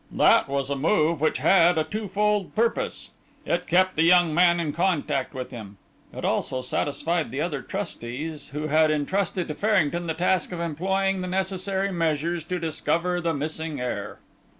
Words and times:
That 0.11 0.49
was 0.49 0.71
a 0.71 0.75
move 0.75 1.21
which 1.21 1.37
had 1.37 1.77
a 1.77 1.83
twofold 1.83 2.55
purpose. 2.55 3.11
It 3.45 3.67
kept 3.67 3.95
the 3.95 4.01
young 4.01 4.33
man 4.33 4.59
in 4.59 4.73
contact 4.73 5.35
with 5.35 5.51
him. 5.51 5.77
It 6.11 6.25
also 6.25 6.61
satisfied 6.61 7.29
the 7.29 7.41
other 7.41 7.61
trustees, 7.61 8.47
who 8.47 8.65
had 8.65 8.89
entrusted 8.89 9.47
to 9.49 9.53
Farrington 9.53 10.07
the 10.07 10.15
task 10.15 10.51
of 10.51 10.59
employing 10.59 11.21
the 11.21 11.27
necessary 11.27 11.91
measures 11.91 12.43
to 12.45 12.57
discover 12.57 13.21
the 13.21 13.35
missing 13.35 13.79
heir. 13.79 14.17